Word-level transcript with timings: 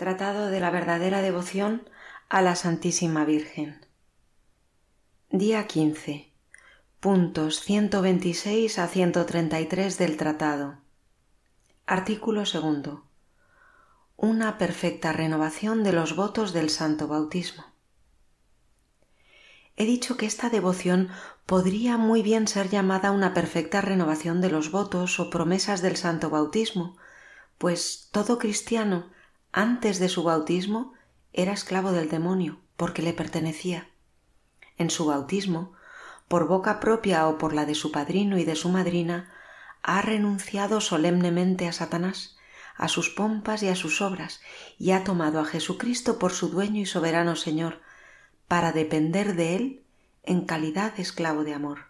Tratado 0.00 0.46
de 0.46 0.60
la 0.60 0.70
verdadera 0.70 1.20
devoción 1.20 1.86
a 2.30 2.40
la 2.40 2.54
Santísima 2.54 3.26
Virgen. 3.26 3.84
Día 5.28 5.66
15. 5.66 6.32
Puntos 7.00 7.60
126 7.60 8.78
a 8.78 8.88
133 8.88 9.98
del 9.98 10.16
Tratado. 10.16 10.78
Artículo 11.84 12.46
segundo. 12.46 13.04
Una 14.16 14.56
perfecta 14.56 15.12
renovación 15.12 15.84
de 15.84 15.92
los 15.92 16.16
votos 16.16 16.54
del 16.54 16.70
Santo 16.70 17.06
Bautismo. 17.06 17.66
He 19.76 19.84
dicho 19.84 20.16
que 20.16 20.24
esta 20.24 20.48
devoción 20.48 21.10
podría 21.44 21.98
muy 21.98 22.22
bien 22.22 22.48
ser 22.48 22.70
llamada 22.70 23.10
una 23.10 23.34
perfecta 23.34 23.82
renovación 23.82 24.40
de 24.40 24.48
los 24.48 24.70
votos 24.70 25.20
o 25.20 25.28
promesas 25.28 25.82
del 25.82 25.98
Santo 25.98 26.30
Bautismo, 26.30 26.96
pues 27.58 28.08
todo 28.12 28.38
cristiano 28.38 29.10
antes 29.52 29.98
de 29.98 30.08
su 30.08 30.22
bautismo 30.22 30.94
era 31.32 31.52
esclavo 31.52 31.92
del 31.92 32.08
demonio 32.08 32.60
porque 32.76 33.02
le 33.02 33.12
pertenecía. 33.12 33.88
En 34.78 34.90
su 34.90 35.06
bautismo, 35.06 35.72
por 36.28 36.46
boca 36.46 36.80
propia 36.80 37.26
o 37.28 37.36
por 37.36 37.52
la 37.52 37.66
de 37.66 37.74
su 37.74 37.92
padrino 37.92 38.38
y 38.38 38.44
de 38.44 38.56
su 38.56 38.68
madrina, 38.68 39.30
ha 39.82 40.00
renunciado 40.00 40.80
solemnemente 40.80 41.68
a 41.68 41.72
Satanás, 41.72 42.36
a 42.76 42.88
sus 42.88 43.10
pompas 43.10 43.62
y 43.62 43.68
a 43.68 43.76
sus 43.76 44.00
obras, 44.00 44.40
y 44.78 44.92
ha 44.92 45.04
tomado 45.04 45.40
a 45.40 45.44
Jesucristo 45.44 46.18
por 46.18 46.32
su 46.32 46.48
dueño 46.48 46.80
y 46.80 46.86
soberano 46.86 47.36
Señor, 47.36 47.80
para 48.48 48.72
depender 48.72 49.34
de 49.36 49.56
él 49.56 49.84
en 50.22 50.46
calidad 50.46 50.94
de 50.94 51.02
esclavo 51.02 51.44
de 51.44 51.54
amor. 51.54 51.86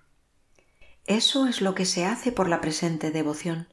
Eso 1.06 1.46
es 1.46 1.60
lo 1.60 1.74
que 1.74 1.86
se 1.86 2.06
hace 2.06 2.32
por 2.32 2.48
la 2.48 2.60
presente 2.60 3.10
devoción, 3.10 3.68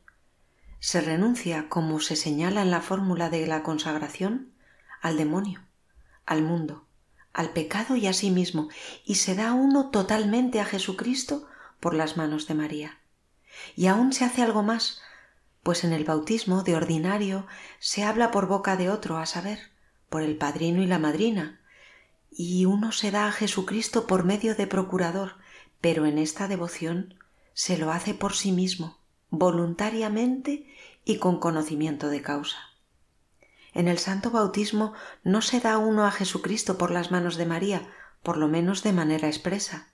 se 0.79 1.01
renuncia, 1.01 1.69
como 1.69 1.99
se 1.99 2.15
señala 2.15 2.61
en 2.61 2.71
la 2.71 2.81
fórmula 2.81 3.29
de 3.29 3.47
la 3.47 3.63
consagración, 3.63 4.51
al 5.01 5.17
demonio, 5.17 5.63
al 6.25 6.43
mundo, 6.43 6.85
al 7.33 7.51
pecado 7.51 7.95
y 7.95 8.07
a 8.07 8.13
sí 8.13 8.31
mismo, 8.31 8.69
y 9.05 9.15
se 9.15 9.35
da 9.35 9.53
uno 9.53 9.89
totalmente 9.89 10.59
a 10.59 10.65
Jesucristo 10.65 11.47
por 11.79 11.93
las 11.93 12.17
manos 12.17 12.47
de 12.47 12.53
María. 12.53 12.99
Y 13.75 13.87
aún 13.87 14.13
se 14.13 14.25
hace 14.25 14.41
algo 14.41 14.63
más, 14.63 15.01
pues 15.63 15.83
en 15.83 15.93
el 15.93 16.05
bautismo 16.05 16.63
de 16.63 16.75
ordinario 16.75 17.47
se 17.79 18.03
habla 18.03 18.31
por 18.31 18.47
boca 18.47 18.77
de 18.77 18.89
otro, 18.89 19.17
a 19.17 19.25
saber, 19.25 19.59
por 20.09 20.21
el 20.21 20.37
padrino 20.37 20.81
y 20.81 20.87
la 20.87 20.99
madrina, 20.99 21.61
y 22.31 22.65
uno 22.65 22.91
se 22.91 23.11
da 23.11 23.27
a 23.27 23.31
Jesucristo 23.31 24.05
por 24.05 24.23
medio 24.23 24.55
de 24.55 24.67
procurador, 24.67 25.35
pero 25.81 26.05
en 26.05 26.17
esta 26.17 26.47
devoción 26.47 27.15
se 27.53 27.77
lo 27.77 27.91
hace 27.91 28.13
por 28.13 28.33
sí 28.33 28.51
mismo, 28.51 28.96
voluntariamente 29.29 30.65
y 31.05 31.17
con 31.17 31.39
conocimiento 31.39 32.09
de 32.09 32.21
causa. 32.21 32.57
En 33.73 33.87
el 33.87 33.99
santo 33.99 34.31
bautismo 34.31 34.93
no 35.23 35.41
se 35.41 35.59
da 35.59 35.77
uno 35.77 36.05
a 36.05 36.11
Jesucristo 36.11 36.77
por 36.77 36.91
las 36.91 37.11
manos 37.11 37.35
de 37.35 37.45
María, 37.45 37.87
por 38.23 38.37
lo 38.37 38.47
menos 38.47 38.83
de 38.83 38.93
manera 38.93 39.27
expresa, 39.27 39.91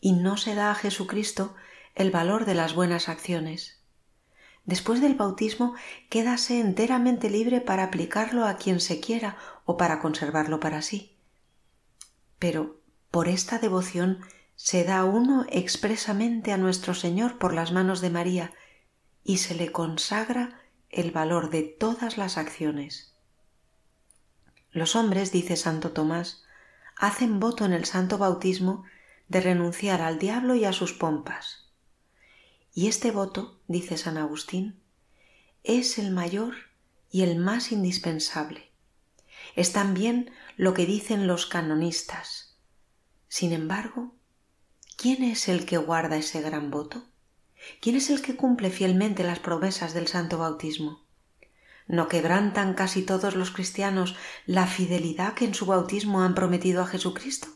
y 0.00 0.12
no 0.12 0.36
se 0.36 0.54
da 0.54 0.70
a 0.70 0.74
Jesucristo 0.74 1.54
el 1.94 2.10
valor 2.10 2.44
de 2.44 2.54
las 2.54 2.74
buenas 2.74 3.08
acciones. 3.08 3.80
Después 4.66 5.00
del 5.00 5.14
bautismo 5.14 5.74
quédase 6.10 6.60
enteramente 6.60 7.30
libre 7.30 7.60
para 7.60 7.84
aplicarlo 7.84 8.44
a 8.44 8.56
quien 8.56 8.80
se 8.80 9.00
quiera 9.00 9.38
o 9.64 9.76
para 9.76 10.00
conservarlo 10.00 10.60
para 10.60 10.82
sí. 10.82 11.16
Pero 12.38 12.80
por 13.10 13.28
esta 13.28 13.58
devoción 13.58 14.20
se 14.56 14.84
da 14.84 15.04
uno 15.04 15.44
expresamente 15.50 16.52
a 16.52 16.56
nuestro 16.56 16.94
Señor 16.94 17.38
por 17.38 17.52
las 17.52 17.72
manos 17.72 18.00
de 18.00 18.10
María 18.10 18.52
y 19.22 19.38
se 19.38 19.54
le 19.54 19.70
consagra 19.70 20.60
el 20.88 21.10
valor 21.10 21.50
de 21.50 21.62
todas 21.62 22.16
las 22.16 22.38
acciones. 22.38 23.14
Los 24.72 24.96
hombres, 24.96 25.30
dice 25.30 25.56
Santo 25.56 25.92
Tomás, 25.92 26.44
hacen 26.96 27.38
voto 27.38 27.64
en 27.64 27.72
el 27.72 27.84
santo 27.84 28.18
bautismo 28.18 28.84
de 29.28 29.40
renunciar 29.40 30.00
al 30.00 30.18
diablo 30.18 30.54
y 30.54 30.64
a 30.64 30.72
sus 30.72 30.92
pompas. 30.92 31.70
Y 32.72 32.88
este 32.88 33.10
voto, 33.10 33.60
dice 33.68 33.96
San 33.98 34.16
Agustín, 34.16 34.80
es 35.64 35.98
el 35.98 36.12
mayor 36.12 36.54
y 37.10 37.22
el 37.22 37.36
más 37.36 37.72
indispensable. 37.72 38.70
Es 39.54 39.72
también 39.72 40.30
lo 40.56 40.74
que 40.74 40.86
dicen 40.86 41.26
los 41.26 41.46
canonistas. 41.46 42.56
Sin 43.28 43.52
embargo, 43.52 44.14
¿Quién 44.96 45.22
es 45.22 45.48
el 45.48 45.66
que 45.66 45.76
guarda 45.76 46.16
ese 46.16 46.40
gran 46.40 46.70
voto? 46.70 47.04
¿Quién 47.80 47.96
es 47.96 48.10
el 48.10 48.22
que 48.22 48.36
cumple 48.36 48.70
fielmente 48.70 49.24
las 49.24 49.38
promesas 49.38 49.94
del 49.94 50.08
santo 50.08 50.38
bautismo? 50.38 51.04
¿No 51.86 52.08
quebrantan 52.08 52.74
casi 52.74 53.02
todos 53.02 53.36
los 53.36 53.50
cristianos 53.50 54.16
la 54.46 54.66
fidelidad 54.66 55.34
que 55.34 55.44
en 55.44 55.54
su 55.54 55.66
bautismo 55.66 56.22
han 56.22 56.34
prometido 56.34 56.82
a 56.82 56.86
Jesucristo? 56.86 57.48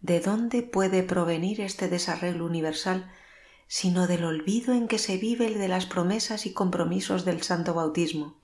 ¿De 0.00 0.20
dónde 0.20 0.62
puede 0.62 1.02
provenir 1.02 1.60
este 1.60 1.88
desarreglo 1.88 2.46
universal 2.46 3.10
sino 3.66 4.06
del 4.06 4.24
olvido 4.24 4.72
en 4.74 4.88
que 4.88 4.98
se 4.98 5.16
vive 5.16 5.46
el 5.46 5.58
de 5.58 5.68
las 5.68 5.86
promesas 5.86 6.46
y 6.46 6.52
compromisos 6.52 7.24
del 7.24 7.42
santo 7.42 7.74
bautismo, 7.74 8.36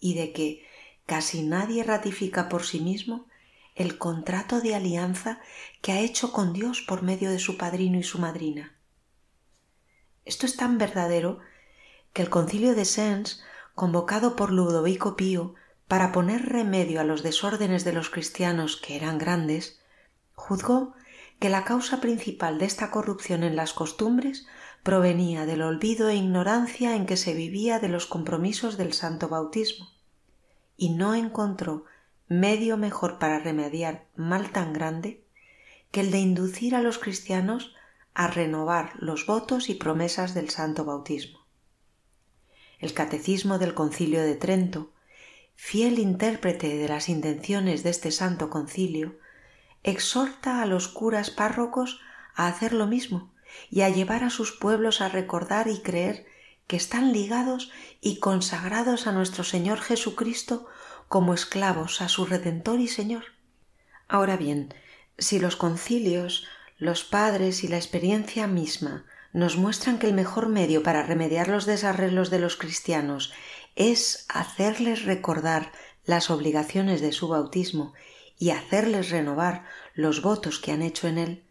y 0.00 0.14
de 0.14 0.32
que 0.32 0.66
casi 1.06 1.42
nadie 1.42 1.84
ratifica 1.84 2.48
por 2.48 2.64
sí 2.64 2.80
mismo 2.80 3.26
el 3.74 3.98
contrato 3.98 4.60
de 4.60 4.74
alianza 4.74 5.40
que 5.82 5.92
ha 5.92 6.00
hecho 6.00 6.32
con 6.32 6.52
Dios 6.52 6.82
por 6.82 7.02
medio 7.02 7.30
de 7.30 7.38
su 7.38 7.56
padrino 7.56 7.98
y 7.98 8.02
su 8.02 8.18
madrina. 8.18 8.76
Esto 10.24 10.46
es 10.46 10.56
tan 10.56 10.78
verdadero 10.78 11.40
que 12.12 12.22
el 12.22 12.30
concilio 12.30 12.74
de 12.74 12.84
Sens, 12.84 13.42
convocado 13.74 14.36
por 14.36 14.52
Ludovico 14.52 15.16
Pío 15.16 15.54
para 15.88 16.12
poner 16.12 16.46
remedio 16.46 17.00
a 17.00 17.04
los 17.04 17.22
desórdenes 17.22 17.84
de 17.84 17.92
los 17.92 18.08
cristianos 18.08 18.76
que 18.76 18.96
eran 18.96 19.18
grandes, 19.18 19.80
juzgó 20.34 20.94
que 21.40 21.50
la 21.50 21.64
causa 21.64 22.00
principal 22.00 22.58
de 22.58 22.66
esta 22.66 22.90
corrupción 22.90 23.42
en 23.42 23.56
las 23.56 23.72
costumbres 23.72 24.46
provenía 24.82 25.46
del 25.46 25.62
olvido 25.62 26.08
e 26.08 26.16
ignorancia 26.16 26.94
en 26.94 27.06
que 27.06 27.16
se 27.16 27.34
vivía 27.34 27.80
de 27.80 27.88
los 27.88 28.06
compromisos 28.06 28.76
del 28.76 28.92
santo 28.92 29.28
bautismo, 29.28 29.88
y 30.76 30.90
no 30.90 31.14
encontró 31.14 31.84
medio 32.28 32.76
mejor 32.76 33.18
para 33.18 33.38
remediar 33.38 34.06
mal 34.16 34.50
tan 34.50 34.72
grande 34.72 35.22
que 35.90 36.00
el 36.00 36.10
de 36.10 36.18
inducir 36.18 36.74
a 36.74 36.82
los 36.82 36.98
cristianos 36.98 37.74
a 38.14 38.28
renovar 38.28 38.92
los 38.96 39.26
votos 39.26 39.68
y 39.68 39.74
promesas 39.74 40.34
del 40.34 40.50
santo 40.50 40.84
bautismo. 40.84 41.44
El 42.78 42.94
catecismo 42.94 43.58
del 43.58 43.74
concilio 43.74 44.22
de 44.22 44.34
Trento, 44.34 44.92
fiel 45.54 45.98
intérprete 45.98 46.76
de 46.76 46.88
las 46.88 47.08
intenciones 47.08 47.82
de 47.82 47.90
este 47.90 48.10
santo 48.10 48.50
concilio, 48.50 49.16
exhorta 49.82 50.62
a 50.62 50.66
los 50.66 50.88
curas 50.88 51.30
párrocos 51.30 52.00
a 52.34 52.48
hacer 52.48 52.72
lo 52.72 52.86
mismo 52.86 53.32
y 53.70 53.82
a 53.82 53.88
llevar 53.88 54.24
a 54.24 54.30
sus 54.30 54.52
pueblos 54.52 55.00
a 55.00 55.08
recordar 55.08 55.68
y 55.68 55.80
creer 55.80 56.26
que 56.66 56.76
están 56.76 57.12
ligados 57.12 57.70
y 58.00 58.18
consagrados 58.18 59.06
a 59.06 59.12
nuestro 59.12 59.44
Señor 59.44 59.80
Jesucristo 59.80 60.66
como 61.08 61.34
esclavos 61.34 62.00
a 62.00 62.08
su 62.08 62.26
Redentor 62.26 62.80
y 62.80 62.88
Señor. 62.88 63.24
Ahora 64.08 64.36
bien, 64.36 64.74
si 65.18 65.38
los 65.38 65.56
concilios, 65.56 66.46
los 66.78 67.04
padres 67.04 67.64
y 67.64 67.68
la 67.68 67.76
experiencia 67.76 68.46
misma 68.46 69.04
nos 69.32 69.56
muestran 69.56 69.98
que 69.98 70.06
el 70.06 70.14
mejor 70.14 70.48
medio 70.48 70.82
para 70.82 71.02
remediar 71.02 71.48
los 71.48 71.66
desarreglos 71.66 72.30
de 72.30 72.38
los 72.38 72.56
cristianos 72.56 73.32
es 73.74 74.26
hacerles 74.28 75.04
recordar 75.04 75.72
las 76.04 76.30
obligaciones 76.30 77.00
de 77.00 77.12
su 77.12 77.28
bautismo 77.28 77.94
y 78.38 78.50
hacerles 78.50 79.10
renovar 79.10 79.64
los 79.94 80.22
votos 80.22 80.58
que 80.58 80.72
han 80.72 80.82
hecho 80.82 81.08
en 81.08 81.18
él, 81.18 81.44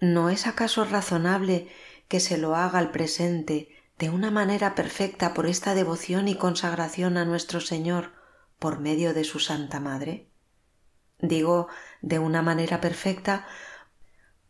¿no 0.00 0.30
es 0.30 0.46
acaso 0.46 0.84
razonable 0.84 1.68
que 2.08 2.20
se 2.20 2.38
lo 2.38 2.56
haga 2.56 2.78
al 2.78 2.90
presente 2.90 3.68
de 3.98 4.10
una 4.10 4.30
manera 4.30 4.74
perfecta 4.74 5.34
por 5.34 5.46
esta 5.46 5.74
devoción 5.74 6.26
y 6.28 6.34
consagración 6.34 7.16
a 7.16 7.24
nuestro 7.24 7.60
Señor 7.60 8.19
por 8.60 8.78
medio 8.78 9.12
de 9.12 9.24
su 9.24 9.40
Santa 9.40 9.80
Madre? 9.80 10.28
Digo 11.18 11.66
de 12.00 12.20
una 12.20 12.42
manera 12.42 12.80
perfecta 12.80 13.46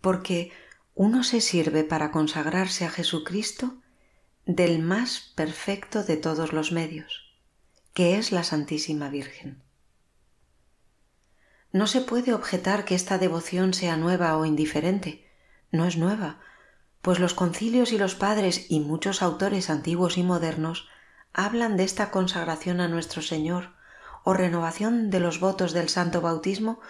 porque 0.03 0.53
uno 0.95 1.25
se 1.25 1.41
sirve 1.41 1.85
para 1.85 2.11
consagrarse 2.11 2.85
a 2.85 2.91
Jesucristo 2.91 3.81
del 4.45 4.81
más 4.81 5.33
perfecto 5.35 6.05
de 6.05 6.17
todos 6.17 6.53
los 6.53 6.73
medios, 6.73 7.35
que 7.95 8.19
es 8.19 8.33
la 8.33 8.45
Santísima 8.45 9.09
Virgen. 9.09 9.63
No 11.73 11.87
se 11.87 12.01
puede 12.01 12.35
objetar 12.35 12.85
que 12.85 12.97
esta 12.97 13.17
devoción 13.19 13.75
sea 13.75 13.97
nueva 13.97 14.37
o 14.37 14.45
indiferente. 14.45 15.31
No 15.71 15.87
es 15.87 15.97
nueva, 15.97 16.41
pues 17.01 17.21
los 17.21 17.33
concilios 17.33 17.93
y 17.93 17.99
los 17.99 18.17
padres 18.17 18.67
y 18.71 18.81
muchos 18.81 19.23
autores 19.23 19.71
antiguos 19.71 20.19
y 20.19 20.25
modernos 20.25 20.89
hablan 21.33 21.77
de 21.77 21.85
esta 21.85 22.11
consagración 22.11 22.81
a 22.81 22.89
nuestro 22.89 23.23
Señor 23.23 23.80
o 24.25 24.35
renovación 24.35 25.11
de 25.11 25.21
los 25.21 25.41
votos 25.41 25.73
del 25.73 25.89
santo 25.89 26.21
bautismo 26.21 26.81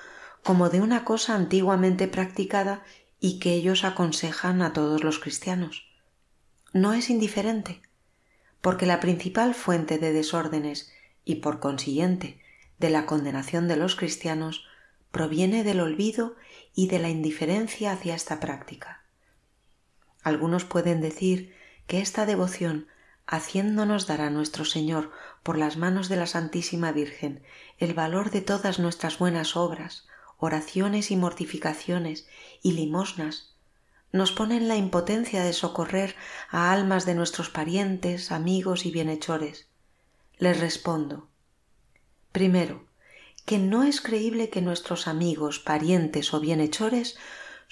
como 0.42 0.70
de 0.70 0.80
una 0.80 1.04
cosa 1.04 1.34
antiguamente 1.34 2.08
practicada 2.08 2.82
y 3.20 3.38
que 3.38 3.52
ellos 3.52 3.84
aconsejan 3.84 4.62
a 4.62 4.72
todos 4.72 5.04
los 5.04 5.18
cristianos. 5.18 5.86
No 6.72 6.94
es 6.94 7.10
indiferente, 7.10 7.82
porque 8.60 8.86
la 8.86 9.00
principal 9.00 9.54
fuente 9.54 9.98
de 9.98 10.12
desórdenes 10.12 10.90
y 11.24 11.36
por 11.36 11.60
consiguiente 11.60 12.40
de 12.78 12.90
la 12.90 13.06
condenación 13.06 13.68
de 13.68 13.76
los 13.76 13.96
cristianos 13.96 14.64
proviene 15.10 15.64
del 15.64 15.80
olvido 15.80 16.36
y 16.74 16.88
de 16.88 16.98
la 16.98 17.10
indiferencia 17.10 17.92
hacia 17.92 18.14
esta 18.14 18.40
práctica. 18.40 19.04
Algunos 20.22 20.64
pueden 20.64 21.00
decir 21.00 21.54
que 21.86 22.00
esta 22.00 22.26
devoción, 22.26 22.86
haciéndonos 23.30 24.08
dar 24.08 24.20
a 24.22 24.28
nuestro 24.28 24.64
Señor 24.64 25.12
por 25.44 25.56
las 25.56 25.76
manos 25.76 26.08
de 26.08 26.16
la 26.16 26.26
Santísima 26.26 26.90
Virgen 26.90 27.44
el 27.78 27.94
valor 27.94 28.32
de 28.32 28.40
todas 28.40 28.80
nuestras 28.80 29.18
buenas 29.18 29.56
obras, 29.56 30.08
oraciones 30.36 31.12
y 31.12 31.16
mortificaciones 31.16 32.26
y 32.60 32.72
limosnas, 32.72 33.54
nos 34.10 34.32
pone 34.32 34.56
en 34.56 34.66
la 34.66 34.74
impotencia 34.74 35.44
de 35.44 35.52
socorrer 35.52 36.16
a 36.50 36.72
almas 36.72 37.06
de 37.06 37.14
nuestros 37.14 37.50
parientes, 37.50 38.32
amigos 38.32 38.84
y 38.84 38.90
bienhechores. 38.90 39.68
Les 40.38 40.58
respondo. 40.58 41.28
Primero, 42.32 42.84
que 43.46 43.58
no 43.58 43.84
es 43.84 44.00
creíble 44.00 44.50
que 44.50 44.60
nuestros 44.60 45.06
amigos, 45.06 45.60
parientes 45.60 46.34
o 46.34 46.40
bienhechores 46.40 47.16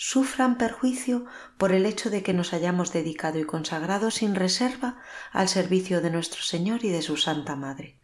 sufran 0.00 0.58
perjuicio 0.58 1.26
por 1.56 1.72
el 1.72 1.84
hecho 1.84 2.08
de 2.08 2.22
que 2.22 2.32
nos 2.32 2.52
hayamos 2.52 2.92
dedicado 2.92 3.40
y 3.40 3.44
consagrado 3.44 4.12
sin 4.12 4.36
reserva 4.36 5.02
al 5.32 5.48
servicio 5.48 6.00
de 6.00 6.10
nuestro 6.10 6.40
Señor 6.40 6.84
y 6.84 6.90
de 6.90 7.02
su 7.02 7.16
Santa 7.16 7.56
Madre. 7.56 7.98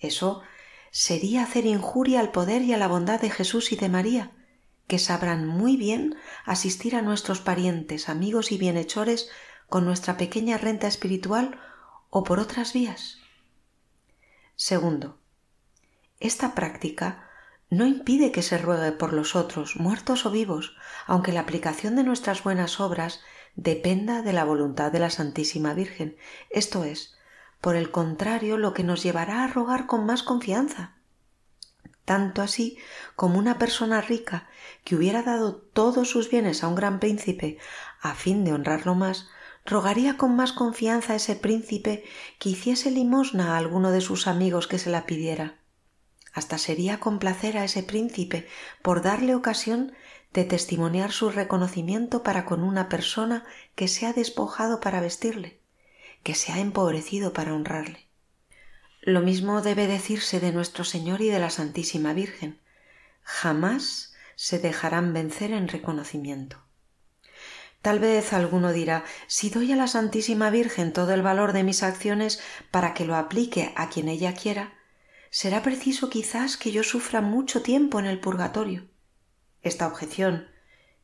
Eso 0.00 0.42
sería 0.90 1.44
hacer 1.44 1.66
injuria 1.66 2.18
al 2.18 2.32
poder 2.32 2.62
y 2.62 2.72
a 2.72 2.78
la 2.78 2.88
bondad 2.88 3.20
de 3.20 3.30
Jesús 3.30 3.70
y 3.70 3.76
de 3.76 3.88
María, 3.88 4.32
que 4.88 4.98
sabrán 4.98 5.46
muy 5.46 5.76
bien 5.76 6.16
asistir 6.44 6.96
a 6.96 7.02
nuestros 7.02 7.40
parientes, 7.40 8.08
amigos 8.08 8.50
y 8.50 8.58
bienhechores 8.58 9.30
con 9.68 9.84
nuestra 9.84 10.16
pequeña 10.16 10.58
renta 10.58 10.88
espiritual 10.88 11.60
o 12.10 12.24
por 12.24 12.40
otras 12.40 12.72
vías. 12.72 13.18
Segundo, 14.56 15.20
esta 16.18 16.56
práctica 16.56 17.29
no 17.70 17.86
impide 17.86 18.32
que 18.32 18.42
se 18.42 18.58
ruegue 18.58 18.90
por 18.90 19.12
los 19.12 19.36
otros, 19.36 19.76
muertos 19.76 20.26
o 20.26 20.32
vivos, 20.32 20.74
aunque 21.06 21.32
la 21.32 21.40
aplicación 21.40 21.94
de 21.94 22.02
nuestras 22.02 22.42
buenas 22.42 22.80
obras 22.80 23.20
dependa 23.54 24.22
de 24.22 24.32
la 24.32 24.44
voluntad 24.44 24.90
de 24.90 24.98
la 24.98 25.10
Santísima 25.10 25.72
Virgen, 25.72 26.16
esto 26.50 26.82
es, 26.82 27.16
por 27.60 27.76
el 27.76 27.92
contrario, 27.92 28.58
lo 28.58 28.74
que 28.74 28.82
nos 28.82 29.04
llevará 29.04 29.44
a 29.44 29.46
rogar 29.46 29.86
con 29.86 30.04
más 30.04 30.24
confianza. 30.24 30.96
Tanto 32.04 32.42
así 32.42 32.76
como 33.14 33.38
una 33.38 33.58
persona 33.58 34.00
rica 34.00 34.48
que 34.82 34.96
hubiera 34.96 35.22
dado 35.22 35.54
todos 35.54 36.10
sus 36.10 36.28
bienes 36.28 36.64
a 36.64 36.68
un 36.68 36.74
gran 36.74 36.98
príncipe 36.98 37.58
a 38.00 38.14
fin 38.14 38.44
de 38.44 38.52
honrarlo 38.52 38.96
más, 38.96 39.28
rogaría 39.64 40.16
con 40.16 40.34
más 40.34 40.52
confianza 40.52 41.12
a 41.12 41.16
ese 41.16 41.36
príncipe 41.36 42.02
que 42.40 42.48
hiciese 42.48 42.90
limosna 42.90 43.54
a 43.54 43.58
alguno 43.58 43.92
de 43.92 44.00
sus 44.00 44.26
amigos 44.26 44.66
que 44.66 44.78
se 44.78 44.90
la 44.90 45.06
pidiera 45.06 45.59
hasta 46.32 46.58
sería 46.58 47.00
complacer 47.00 47.58
a 47.58 47.64
ese 47.64 47.82
príncipe 47.82 48.46
por 48.82 49.02
darle 49.02 49.34
ocasión 49.34 49.92
de 50.32 50.44
testimoniar 50.44 51.10
su 51.10 51.30
reconocimiento 51.30 52.22
para 52.22 52.44
con 52.44 52.62
una 52.62 52.88
persona 52.88 53.44
que 53.74 53.88
se 53.88 54.06
ha 54.06 54.12
despojado 54.12 54.80
para 54.80 55.00
vestirle, 55.00 55.60
que 56.22 56.34
se 56.34 56.52
ha 56.52 56.60
empobrecido 56.60 57.32
para 57.32 57.54
honrarle. 57.54 58.06
Lo 59.02 59.20
mismo 59.22 59.62
debe 59.62 59.86
decirse 59.86 60.40
de 60.40 60.52
nuestro 60.52 60.84
Señor 60.84 61.20
y 61.20 61.28
de 61.28 61.38
la 61.38 61.50
Santísima 61.50 62.12
Virgen. 62.12 62.60
Jamás 63.22 64.12
se 64.36 64.58
dejarán 64.58 65.12
vencer 65.12 65.52
en 65.52 65.68
reconocimiento. 65.68 66.62
Tal 67.82 67.98
vez 67.98 68.34
alguno 68.34 68.72
dirá 68.72 69.04
si 69.26 69.48
doy 69.48 69.72
a 69.72 69.76
la 69.76 69.86
Santísima 69.86 70.50
Virgen 70.50 70.92
todo 70.92 71.14
el 71.14 71.22
valor 71.22 71.54
de 71.54 71.64
mis 71.64 71.82
acciones 71.82 72.40
para 72.70 72.92
que 72.92 73.06
lo 73.06 73.16
aplique 73.16 73.72
a 73.74 73.88
quien 73.88 74.08
ella 74.08 74.34
quiera, 74.34 74.74
será 75.30 75.62
preciso 75.62 76.10
quizás 76.10 76.56
que 76.56 76.72
yo 76.72 76.82
sufra 76.82 77.20
mucho 77.20 77.62
tiempo 77.62 77.98
en 78.00 78.06
el 78.06 78.18
purgatorio. 78.18 78.88
Esta 79.62 79.86
objeción, 79.86 80.48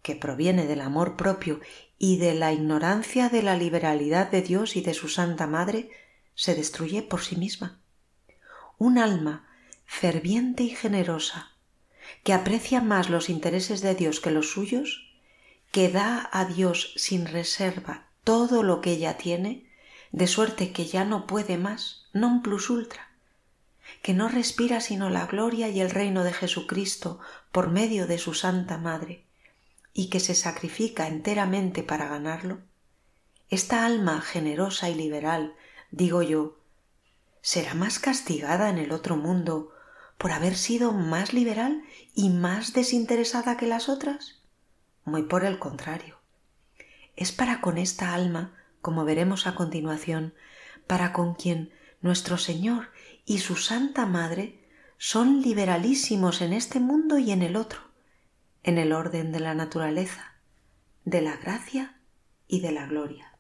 que 0.03 0.17
proviene 0.17 0.67
del 0.67 0.81
amor 0.81 1.17
propio 1.17 1.61
y 1.99 2.19
de 2.19 2.35
la 2.35 2.53
ignorancia 2.53 3.29
de 3.29 3.43
la 3.43 3.57
liberalidad 3.57 4.31
de 4.31 4.43
Dios 4.43 4.77
y 4.77 4.81
de 4.81 4.95
su 4.95 5.09
Santa 5.09 5.47
Madre, 5.47 5.91
se 6.35 6.55
destruye 6.55 7.03
por 7.03 7.23
sí 7.23 7.37
misma. 7.37 7.81
Un 8.79 8.99
alma 8.99 9.49
ferviente 9.85 10.65
y 10.65 10.71
generosa, 10.71 11.53
que 12.25 12.33
aprecia 12.33 12.81
más 12.81 13.09
los 13.09 13.31
intereses 13.31 13.81
de 13.81 13.95
Dios 13.95 14.21
que 14.21 14.31
los 14.31 14.51
suyos, 14.51 15.13
que 15.71 15.89
da 15.89 16.29
a 16.33 16.45
Dios 16.45 16.93
sin 16.97 17.27
reserva 17.27 18.09
todo 18.25 18.63
lo 18.63 18.81
que 18.81 18.93
ella 18.93 19.17
tiene, 19.17 19.71
de 20.13 20.27
suerte 20.27 20.73
que 20.73 20.87
ya 20.87 21.05
no 21.05 21.27
puede 21.27 21.59
más, 21.59 22.09
non 22.13 22.43
plus 22.43 22.71
ultra, 22.71 23.06
que 24.03 24.15
no 24.15 24.29
respira 24.29 24.81
sino 24.81 25.11
la 25.11 25.27
gloria 25.27 25.69
y 25.69 25.81
el 25.81 25.91
reino 25.91 26.25
de 26.25 26.33
Jesucristo 26.33 27.21
por 27.53 27.71
medio 27.71 28.07
de 28.07 28.19
su 28.19 28.35
Santa 28.35 28.79
Madre, 28.79 29.27
y 29.93 30.09
que 30.11 30.21
se 30.21 30.35
sacrifica 30.35 31.09
enteramente 31.09 31.83
para 31.83 32.07
ganarlo, 32.09 32.61
esta 33.49 33.87
alma 33.87 34.21
generosa 34.21 34.91
y 34.91 34.95
liberal, 34.95 35.55
digo 35.91 36.23
yo, 36.23 36.59
será 37.43 37.75
más 37.75 38.01
castigada 38.01 38.71
en 38.71 38.79
el 38.79 38.91
otro 38.91 39.17
mundo 39.17 39.73
por 40.19 40.33
haber 40.33 40.57
sido 40.57 40.93
más 40.93 41.33
liberal 41.33 41.83
y 42.15 42.31
más 42.31 42.73
desinteresada 42.73 43.57
que 43.57 43.67
las 43.67 43.89
otras? 43.89 44.41
Muy 45.05 45.23
por 45.23 45.45
el 45.45 45.61
contrario. 45.61 46.19
Es 47.15 47.31
para 47.31 47.61
con 47.61 47.79
esta 47.79 48.15
alma, 48.15 48.57
como 48.81 49.05
veremos 49.05 49.47
a 49.47 49.55
continuación, 49.55 50.35
para 50.87 51.13
con 51.13 51.35
quien 51.35 51.73
nuestro 52.01 52.39
Señor 52.39 52.91
y 53.27 53.39
su 53.39 53.57
Santa 53.57 54.07
Madre 54.07 54.65
son 54.97 55.43
liberalísimos 55.43 56.41
en 56.41 56.53
este 56.53 56.81
mundo 56.81 57.19
y 57.19 57.33
en 57.33 57.43
el 57.43 57.57
otro, 57.57 57.81
en 58.63 58.79
el 58.79 58.93
orden 58.93 59.33
de 59.33 59.41
la 59.41 59.55
naturaleza, 59.55 60.37
de 61.05 61.21
la 61.21 61.37
gracia 61.37 62.01
y 62.47 62.61
de 62.61 62.73
la 62.73 62.87
gloria. 62.87 63.37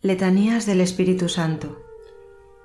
Letanías 0.00 0.64
del 0.64 0.80
Espíritu 0.80 1.28
Santo. 1.28 1.89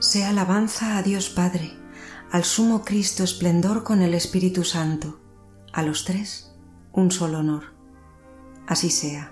Sea 0.00 0.30
alabanza 0.30 0.96
a 0.96 1.02
Dios 1.02 1.28
Padre, 1.28 1.72
al 2.32 2.44
Sumo 2.44 2.86
Cristo 2.86 3.22
esplendor 3.22 3.84
con 3.84 4.00
el 4.00 4.14
Espíritu 4.14 4.64
Santo, 4.64 5.20
a 5.74 5.82
los 5.82 6.06
tres 6.06 6.56
un 6.94 7.10
solo 7.10 7.40
honor. 7.40 7.74
Así 8.66 8.88
sea. 8.88 9.30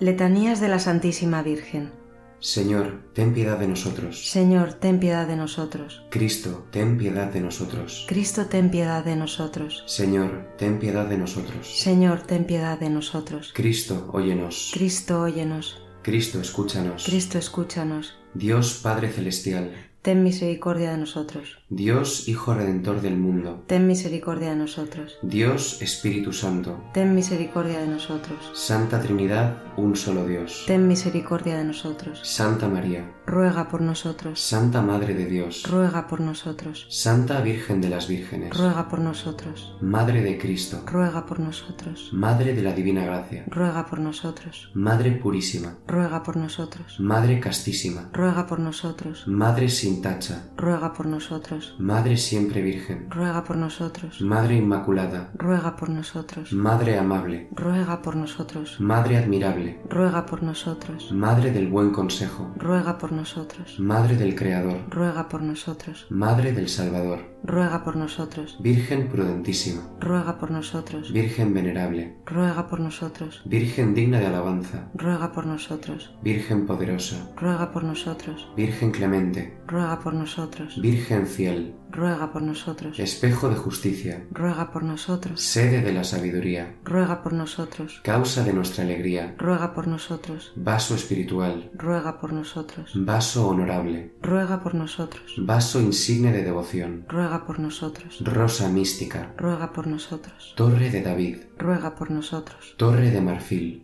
Letanías 0.00 0.58
de 0.60 0.66
la 0.66 0.80
Santísima 0.80 1.44
Virgen. 1.44 1.92
Señor, 2.40 3.08
ten 3.14 3.32
piedad 3.34 3.56
de 3.56 3.68
nosotros. 3.68 4.28
Señor, 4.28 4.72
ten 4.74 4.98
piedad 4.98 5.28
de 5.28 5.36
nosotros. 5.36 6.04
Cristo, 6.10 6.66
ten 6.72 6.98
piedad 6.98 7.32
de 7.32 7.40
nosotros. 7.40 8.04
Cristo, 8.08 8.46
ten 8.46 8.68
piedad 8.68 9.04
de 9.04 9.14
nosotros. 9.14 9.84
Señor, 9.86 10.56
ten 10.58 10.80
piedad 10.80 11.06
de 11.06 11.18
nosotros. 11.18 11.80
Señor, 11.80 12.22
ten 12.22 12.46
piedad 12.46 12.80
de 12.80 12.90
nosotros. 12.90 13.52
Cristo, 13.54 14.10
óyenos. 14.12 14.72
Cristo, 14.74 15.20
óyenos. 15.22 15.83
Cristo, 16.04 16.38
escúchanos. 16.38 17.06
Cristo, 17.06 17.38
escúchanos. 17.38 18.14
Dios 18.34 18.80
Padre 18.82 19.10
Celestial, 19.10 19.72
Ten 20.02 20.22
misericordia 20.22 20.90
de 20.90 20.98
nosotros. 20.98 21.63
Dios 21.74 22.28
Hijo 22.28 22.54
Redentor 22.54 23.00
del 23.00 23.16
mundo, 23.16 23.64
Ten 23.66 23.88
misericordia 23.88 24.50
de 24.50 24.54
nosotros. 24.54 25.18
Dios 25.22 25.82
Espíritu 25.82 26.32
Santo, 26.32 26.84
Ten 26.92 27.16
misericordia 27.16 27.80
de 27.80 27.88
nosotros. 27.88 28.38
Santa 28.54 29.00
Trinidad, 29.00 29.56
un 29.76 29.96
solo 29.96 30.24
Dios. 30.24 30.62
Ten 30.68 30.86
misericordia 30.86 31.58
de 31.58 31.64
nosotros. 31.64 32.20
Santa 32.22 32.68
María, 32.68 33.10
Ruega 33.26 33.68
por 33.68 33.80
nosotros. 33.80 34.38
Santa 34.40 34.82
Madre 34.82 35.14
de 35.14 35.26
Dios, 35.26 35.64
Ruega 35.68 36.06
por 36.06 36.20
nosotros. 36.20 36.86
Santa 36.90 37.40
Virgen 37.40 37.80
de 37.80 37.88
las 37.88 38.06
Vírgenes, 38.06 38.56
Ruega 38.56 38.88
por 38.88 39.00
nosotros. 39.00 39.76
Madre 39.80 40.22
de 40.22 40.38
Cristo, 40.38 40.84
Ruega 40.86 41.26
por 41.26 41.40
nosotros. 41.40 42.10
Madre 42.12 42.54
de 42.54 42.62
la 42.62 42.72
Divina 42.72 43.04
Gracia, 43.04 43.46
Ruega 43.48 43.84
por 43.86 43.98
nosotros. 43.98 44.70
Madre 44.74 45.10
Purísima, 45.10 45.78
Ruega 45.88 46.22
por 46.22 46.36
nosotros. 46.36 47.00
Madre 47.00 47.40
Castísima, 47.40 48.10
Ruega 48.12 48.46
por 48.46 48.60
nosotros. 48.60 49.26
Madre 49.26 49.68
sin 49.68 50.00
tacha, 50.00 50.50
Ruega 50.56 50.92
por 50.92 51.06
nosotros. 51.06 51.63
Nosotros. 51.64 51.80
Madre 51.80 52.16
siempre 52.16 52.62
Virgen, 52.62 53.06
Ruega 53.10 53.44
por 53.44 53.56
nosotros. 53.56 54.20
Madre 54.20 54.56
Inmaculada, 54.56 55.30
Ruega 55.34 55.76
por 55.76 55.88
nosotros. 55.88 56.52
Madre 56.52 56.98
amable, 56.98 57.48
Ruega 57.52 58.02
por 58.02 58.16
nosotros. 58.16 58.80
Madre 58.80 59.16
admirable, 59.18 59.80
Ruega 59.88 60.26
por 60.26 60.42
nosotros. 60.42 61.12
Madre 61.12 61.50
del 61.50 61.68
buen 61.68 61.90
consejo, 61.90 62.52
Ruega 62.56 62.98
por 62.98 63.12
nosotros. 63.12 63.78
Madre 63.78 64.16
del 64.16 64.34
Creador, 64.34 64.78
Ruega 64.90 65.28
por 65.28 65.42
nosotros. 65.42 66.06
Madre 66.10 66.52
del 66.52 66.68
Salvador, 66.68 67.20
Ruega 67.44 67.84
por 67.84 67.96
nosotros. 67.96 68.56
Virgen 68.60 69.08
prudentísima, 69.08 69.82
Ruega 70.00 70.38
por 70.38 70.50
nosotros. 70.50 71.12
Virgen 71.12 71.52
venerable, 71.54 72.16
Ruega 72.26 72.66
por 72.68 72.80
nosotros. 72.80 73.42
Virgen 73.44 73.94
digna 73.94 74.18
de 74.18 74.26
alabanza, 74.26 74.88
Ruega 74.94 75.32
por 75.32 75.46
nosotros. 75.46 76.14
Virgen 76.22 76.66
poderosa, 76.66 77.16
Ruega 77.36 77.70
por 77.70 77.84
nosotros. 77.84 78.48
Virgen 78.56 78.90
clemente, 78.90 79.58
Ruega 79.66 80.00
por 80.00 80.14
nosotros. 80.14 80.80
Virgen 80.80 81.26
fiel, 81.26 81.43
Ruega 81.90 82.32
por 82.32 82.42
nosotros. 82.42 82.98
espejo 82.98 83.48
de 83.48 83.56
justicia, 83.56 84.24
Ruega 84.32 84.72
por 84.72 84.82
nosotros. 84.82 85.40
sede 85.40 85.80
de 85.82 85.92
la 85.92 86.02
sabiduría, 86.04 86.76
Ruega 86.84 87.22
por 87.22 87.32
nosotros. 87.32 88.00
causa 88.02 88.42
de 88.44 88.52
nuestra 88.52 88.84
alegría, 88.84 89.34
Ruega 89.38 89.74
por 89.74 89.86
nosotros. 89.86 90.52
vaso 90.56 90.94
espiritual, 90.94 91.70
Ruega 91.74 92.20
por 92.20 92.32
nosotros. 92.32 92.92
vaso 92.94 93.48
honorable, 93.48 94.12
Ruega 94.22 94.62
por 94.62 94.74
nosotros. 94.74 95.34
vaso 95.38 95.80
insigne 95.80 96.32
de 96.32 96.42
devoción, 96.42 97.04
Ruega 97.08 97.46
por 97.46 97.60
nosotros. 97.60 98.20
rosa 98.24 98.68
mística, 98.68 99.32
Ruega 99.36 99.72
por 99.72 99.86
nosotros. 99.86 100.54
torre 100.56 100.90
de 100.90 101.02
David, 101.02 101.36
Ruega 101.58 101.94
por 101.94 102.10
nosotros. 102.10 102.74
torre 102.76 103.10
de 103.10 103.20
marfil, 103.20 103.83